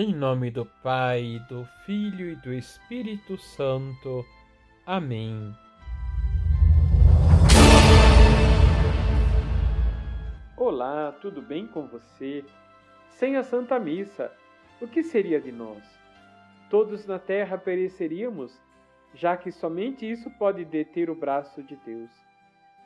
Em 0.00 0.14
nome 0.14 0.48
do 0.48 0.64
Pai, 0.64 1.44
do 1.48 1.64
Filho 1.84 2.30
e 2.30 2.36
do 2.36 2.54
Espírito 2.54 3.36
Santo. 3.36 4.24
Amém. 4.86 5.52
Olá, 10.56 11.10
tudo 11.20 11.42
bem 11.42 11.66
com 11.66 11.88
você? 11.88 12.44
Sem 13.08 13.34
a 13.34 13.42
Santa 13.42 13.76
Missa, 13.80 14.30
o 14.80 14.86
que 14.86 15.02
seria 15.02 15.40
de 15.40 15.50
nós? 15.50 15.82
Todos 16.70 17.04
na 17.04 17.18
terra 17.18 17.58
pereceríamos, 17.58 18.56
já 19.12 19.36
que 19.36 19.50
somente 19.50 20.08
isso 20.08 20.30
pode 20.38 20.64
deter 20.64 21.10
o 21.10 21.16
braço 21.16 21.60
de 21.60 21.74
Deus. 21.74 22.12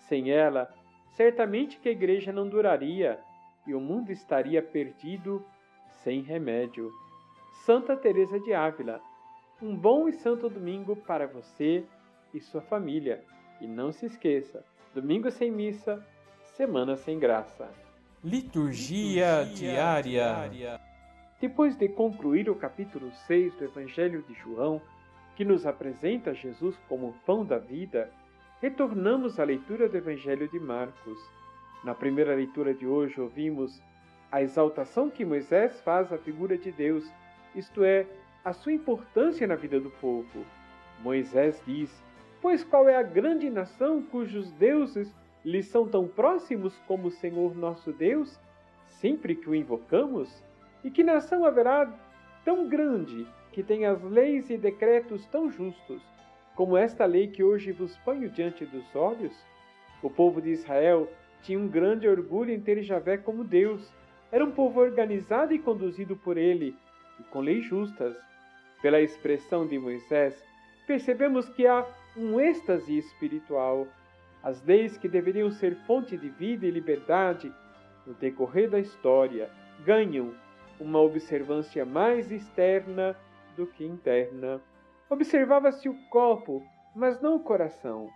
Sem 0.08 0.30
ela, 0.30 0.74
certamente 1.10 1.78
que 1.78 1.90
a 1.90 1.92
igreja 1.92 2.32
não 2.32 2.48
duraria 2.48 3.20
e 3.66 3.74
o 3.74 3.80
mundo 3.80 4.10
estaria 4.10 4.62
perdido 4.62 5.44
sem 6.02 6.22
remédio. 6.22 6.90
Santa 7.64 7.96
Teresa 7.96 8.40
de 8.40 8.52
Ávila. 8.52 9.00
Um 9.60 9.76
bom 9.76 10.08
e 10.08 10.12
santo 10.12 10.48
domingo 10.48 10.96
para 10.96 11.26
você 11.26 11.84
e 12.34 12.40
sua 12.40 12.60
família. 12.60 13.24
E 13.60 13.66
não 13.66 13.92
se 13.92 14.06
esqueça, 14.06 14.64
domingo 14.94 15.30
sem 15.30 15.50
missa, 15.50 16.04
semana 16.56 16.96
sem 16.96 17.18
graça. 17.18 17.70
Liturgia, 18.24 19.42
Liturgia 19.42 19.72
diária. 19.72 20.02
diária. 20.02 20.80
Depois 21.40 21.76
de 21.76 21.88
concluir 21.88 22.48
o 22.48 22.54
capítulo 22.54 23.10
6 23.26 23.54
do 23.56 23.64
Evangelho 23.64 24.22
de 24.22 24.34
João, 24.34 24.80
que 25.36 25.44
nos 25.44 25.66
apresenta 25.66 26.34
Jesus 26.34 26.76
como 26.88 27.08
o 27.08 27.14
pão 27.26 27.44
da 27.44 27.58
vida, 27.58 28.10
retornamos 28.60 29.40
à 29.40 29.44
leitura 29.44 29.88
do 29.88 29.96
Evangelho 29.96 30.48
de 30.48 30.60
Marcos. 30.60 31.18
Na 31.82 31.94
primeira 31.94 32.34
leitura 32.34 32.72
de 32.72 32.86
hoje, 32.86 33.20
ouvimos 33.20 33.82
a 34.32 34.42
exaltação 34.42 35.08
que 35.08 35.24
Moisés 35.24 35.80
faz 35.82 36.12
à 36.12 36.18
figura 36.18 36.58
de 36.58 36.72
Deus 36.72 37.08
isto 37.54 37.84
é, 37.84 38.06
a 38.42 38.52
sua 38.52 38.72
importância 38.72 39.46
na 39.46 39.54
vida 39.54 39.78
do 39.78 39.90
povo. 39.90 40.44
Moisés 41.00 41.62
diz: 41.66 42.02
Pois 42.40 42.64
qual 42.64 42.88
é 42.88 42.96
a 42.96 43.02
grande 43.02 43.48
nação 43.48 44.02
cujos 44.02 44.50
deuses 44.52 45.14
lhes 45.44 45.66
são 45.66 45.86
tão 45.86 46.08
próximos 46.08 46.76
como 46.88 47.08
o 47.08 47.10
Senhor 47.12 47.54
nosso 47.54 47.92
Deus, 47.92 48.40
sempre 48.86 49.36
que 49.36 49.48
o 49.48 49.54
invocamos? 49.54 50.42
E 50.82 50.90
que 50.90 51.04
nação 51.04 51.44
haverá 51.44 51.92
tão 52.44 52.66
grande 52.66 53.26
que 53.52 53.62
tem 53.62 53.84
as 53.84 54.02
leis 54.02 54.50
e 54.50 54.56
decretos 54.56 55.26
tão 55.26 55.50
justos 55.50 56.02
como 56.54 56.76
esta 56.76 57.06
lei 57.06 57.28
que 57.28 57.42
hoje 57.42 57.72
vos 57.72 57.96
ponho 57.98 58.28
diante 58.28 58.66
dos 58.66 58.84
olhos? 58.94 59.32
O 60.02 60.10
povo 60.10 60.40
de 60.40 60.50
Israel 60.50 61.08
tinha 61.40 61.58
um 61.58 61.66
grande 61.66 62.06
orgulho 62.06 62.52
em 62.52 62.60
ter 62.60 62.82
Javé 62.82 63.16
como 63.16 63.42
Deus. 63.42 63.90
Era 64.32 64.42
um 64.42 64.50
povo 64.50 64.80
organizado 64.80 65.52
e 65.52 65.58
conduzido 65.58 66.16
por 66.16 66.38
ele, 66.38 66.74
e 67.20 67.22
com 67.24 67.40
leis 67.40 67.66
justas. 67.66 68.16
Pela 68.80 68.98
expressão 68.98 69.66
de 69.66 69.78
Moisés, 69.78 70.42
percebemos 70.86 71.46
que 71.50 71.66
há 71.66 71.86
um 72.16 72.40
êxtase 72.40 72.96
espiritual. 72.96 73.86
As 74.42 74.64
leis 74.64 74.96
que 74.96 75.06
deveriam 75.06 75.50
ser 75.50 75.76
fonte 75.86 76.16
de 76.16 76.30
vida 76.30 76.66
e 76.66 76.70
liberdade, 76.70 77.52
no 78.06 78.14
decorrer 78.14 78.70
da 78.70 78.80
história, 78.80 79.50
ganham 79.84 80.34
uma 80.80 81.00
observância 81.00 81.84
mais 81.84 82.32
externa 82.32 83.14
do 83.54 83.66
que 83.66 83.84
interna. 83.84 84.62
Observava-se 85.10 85.90
o 85.90 85.94
copo, 86.08 86.62
mas 86.96 87.20
não 87.20 87.36
o 87.36 87.40
coração. 87.40 88.08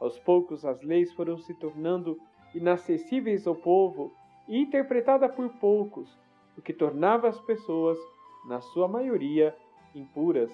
Aos 0.00 0.18
poucos 0.18 0.64
as 0.64 0.82
leis 0.82 1.12
foram 1.12 1.36
se 1.36 1.52
tornando 1.52 2.18
inacessíveis 2.54 3.46
ao 3.46 3.54
povo 3.54 4.10
e 4.48 4.58
interpretadas 4.58 5.30
por 5.34 5.48
poucos, 5.60 6.08
o 6.56 6.62
que 6.62 6.72
tornava 6.72 7.28
as 7.28 7.38
pessoas 7.40 7.98
na 8.48 8.60
sua 8.60 8.88
maioria, 8.88 9.54
impuras. 9.94 10.50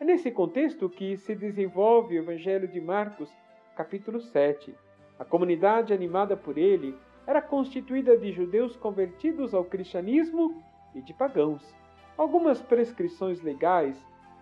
É 0.00 0.04
nesse 0.04 0.30
contexto 0.30 0.88
que 0.88 1.16
se 1.16 1.34
desenvolve 1.34 2.18
o 2.18 2.22
Evangelho 2.22 2.68
de 2.68 2.80
Marcos, 2.80 3.30
capítulo 3.76 4.20
7. 4.20 4.74
A 5.18 5.24
comunidade 5.24 5.92
animada 5.92 6.36
por 6.36 6.58
ele 6.58 6.96
era 7.26 7.42
constituída 7.42 8.16
de 8.16 8.32
judeus 8.32 8.76
convertidos 8.76 9.54
ao 9.54 9.64
cristianismo 9.64 10.62
e 10.94 11.00
de 11.00 11.12
pagãos. 11.14 11.74
Algumas 12.16 12.60
prescrições 12.60 13.40
legais 13.42 13.96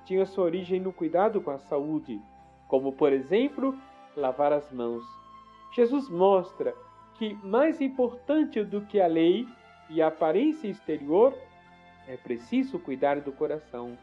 tinham 0.04 0.25
sua 0.25 0.44
origem 0.44 0.81
no 0.81 0.93
cuidado 0.93 1.41
com 1.41 1.50
a 1.50 1.59
saúde, 1.59 2.20
como, 2.69 2.93
por 2.93 3.12
exemplo, 3.12 3.76
lavar 4.16 4.53
as 4.53 4.70
mãos. 4.72 5.04
Jesus 5.75 6.09
mostra 6.09 6.75
que 7.19 7.34
mais 7.43 7.81
importante 7.81 8.62
do 8.62 8.82
que 8.82 9.00
a 9.00 9.06
lei 9.06 9.47
e 9.88 10.03
a 10.03 10.09
aparência 10.09 10.69
exterior 10.69 11.34
é 12.06 12.16
preciso 12.16 12.78
cuidar 12.78 13.21
do 13.21 13.32
coração. 13.32 13.97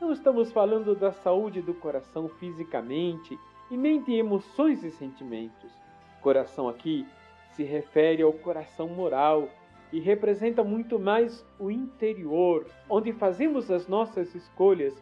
Não 0.00 0.12
estamos 0.12 0.52
falando 0.52 0.94
da 0.94 1.12
saúde 1.12 1.62
do 1.62 1.74
coração 1.74 2.28
fisicamente 2.28 3.38
e 3.70 3.76
nem 3.76 4.02
de 4.02 4.14
emoções 4.14 4.82
e 4.82 4.90
sentimentos. 4.90 5.72
Coração 6.20 6.68
aqui 6.68 7.06
se 7.52 7.62
refere 7.62 8.22
ao 8.22 8.32
coração 8.32 8.88
moral 8.88 9.48
e 9.92 10.00
representa 10.00 10.64
muito 10.64 10.98
mais 10.98 11.46
o 11.58 11.70
interior, 11.70 12.66
onde 12.88 13.12
fazemos 13.12 13.70
as 13.70 13.86
nossas 13.86 14.34
escolhas 14.34 14.94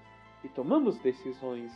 e 0.44 0.48
tomamos 0.48 0.98
decisões. 0.98 1.72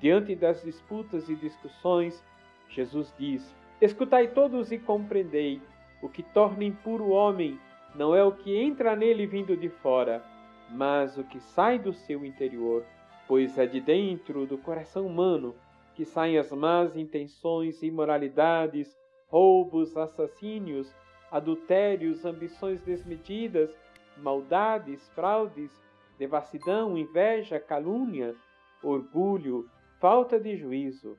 Diante 0.00 0.34
das 0.34 0.62
disputas 0.62 1.28
e 1.28 1.36
discussões, 1.36 2.22
Jesus 2.68 3.14
diz: 3.18 3.54
Escutai 3.80 4.26
todos 4.26 4.72
e 4.72 4.78
compreendei. 4.78 5.62
O 6.02 6.08
que 6.08 6.22
torna 6.22 6.64
impuro 6.64 7.04
o 7.04 7.10
homem 7.10 7.60
não 7.94 8.14
é 8.14 8.24
o 8.24 8.32
que 8.32 8.56
entra 8.56 8.96
nele 8.96 9.24
vindo 9.24 9.56
de 9.56 9.68
fora, 9.68 10.24
mas 10.70 11.16
o 11.16 11.22
que 11.22 11.38
sai 11.38 11.78
do 11.78 11.92
seu 11.92 12.24
interior, 12.24 12.84
pois 13.28 13.56
é 13.56 13.66
de 13.66 13.80
dentro 13.80 14.46
do 14.46 14.58
coração 14.58 15.06
humano 15.06 15.54
que 15.94 16.04
saem 16.04 16.38
as 16.38 16.50
más 16.50 16.96
intenções, 16.96 17.80
imoralidades, 17.82 18.96
roubos, 19.28 19.96
assassínios, 19.96 20.92
adultérios, 21.30 22.24
ambições 22.24 22.80
desmedidas, 22.82 23.70
maldades, 24.16 25.08
fraudes, 25.10 25.70
devassidão, 26.18 26.98
inveja, 26.98 27.60
calúnia, 27.60 28.34
orgulho, 28.82 29.68
falta 30.00 30.38
de 30.38 30.56
juízo. 30.56 31.16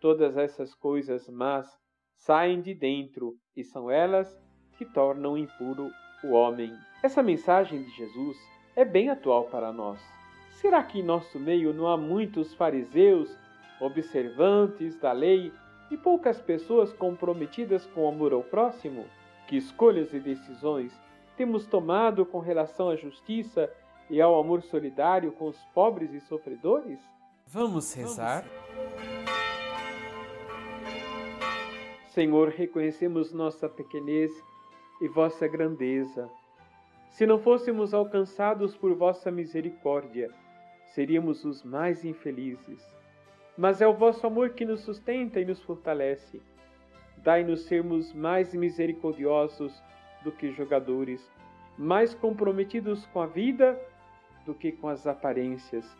Todas 0.00 0.36
essas 0.36 0.74
coisas 0.74 1.28
más 1.28 1.78
saem 2.20 2.60
de 2.60 2.74
dentro 2.74 3.34
e 3.56 3.64
são 3.64 3.90
elas 3.90 4.38
que 4.76 4.84
tornam 4.84 5.38
impuro 5.38 5.90
o 6.22 6.32
homem. 6.32 6.72
Essa 7.02 7.22
mensagem 7.22 7.82
de 7.82 7.90
Jesus 7.96 8.36
é 8.76 8.84
bem 8.84 9.08
atual 9.08 9.44
para 9.44 9.72
nós. 9.72 10.00
Será 10.50 10.82
que 10.82 10.98
em 10.98 11.02
nosso 11.02 11.38
meio 11.38 11.72
não 11.72 11.88
há 11.88 11.96
muitos 11.96 12.52
fariseus, 12.54 13.34
observantes 13.80 14.98
da 14.98 15.12
lei 15.12 15.50
e 15.90 15.96
poucas 15.96 16.38
pessoas 16.40 16.92
comprometidas 16.92 17.86
com 17.86 18.04
o 18.04 18.08
amor 18.08 18.34
ao 18.34 18.42
próximo? 18.42 19.06
Que 19.48 19.56
escolhas 19.56 20.12
e 20.12 20.20
decisões 20.20 20.92
temos 21.38 21.66
tomado 21.66 22.26
com 22.26 22.38
relação 22.38 22.90
à 22.90 22.96
justiça 22.96 23.72
e 24.10 24.20
ao 24.20 24.38
amor 24.38 24.62
solidário 24.62 25.32
com 25.32 25.48
os 25.48 25.58
pobres 25.74 26.12
e 26.12 26.20
sofredores? 26.20 27.00
Vamos 27.46 27.94
rezar? 27.94 28.44
Senhor, 32.10 32.48
reconhecemos 32.48 33.32
nossa 33.32 33.68
pequenez 33.68 34.32
e 35.00 35.06
vossa 35.06 35.46
grandeza. 35.46 36.28
Se 37.08 37.24
não 37.24 37.38
fôssemos 37.38 37.94
alcançados 37.94 38.76
por 38.76 38.92
vossa 38.94 39.30
misericórdia, 39.30 40.28
seríamos 40.86 41.44
os 41.44 41.62
mais 41.62 42.04
infelizes. 42.04 42.84
Mas 43.56 43.80
é 43.80 43.86
o 43.86 43.94
vosso 43.94 44.26
amor 44.26 44.50
que 44.50 44.64
nos 44.64 44.80
sustenta 44.80 45.38
e 45.38 45.44
nos 45.44 45.62
fortalece. 45.62 46.42
Dai-nos 47.18 47.66
sermos 47.66 48.12
mais 48.12 48.52
misericordiosos 48.54 49.80
do 50.24 50.32
que 50.32 50.50
jogadores, 50.50 51.30
mais 51.78 52.12
comprometidos 52.12 53.06
com 53.06 53.20
a 53.20 53.26
vida 53.26 53.80
do 54.44 54.52
que 54.52 54.72
com 54.72 54.88
as 54.88 55.06
aparências. 55.06 55.96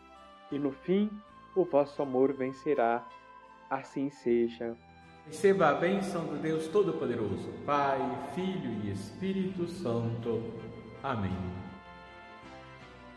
E 0.51 0.59
no 0.59 0.73
fim, 0.73 1.09
o 1.55 1.63
vosso 1.63 2.01
amor 2.01 2.33
vencerá. 2.33 3.07
Assim 3.69 4.09
seja. 4.09 4.75
Receba 5.31 5.69
a 5.69 5.73
bênção 5.73 6.25
do 6.25 6.41
Deus 6.41 6.67
Todo-Poderoso, 6.67 7.47
Pai, 7.65 7.97
Filho 8.35 8.81
e 8.83 8.91
Espírito 8.91 9.65
Santo. 9.65 10.43
Amém. 11.01 11.31